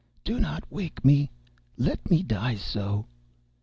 [0.23, 3.05] Do not wake me!—let me die so!"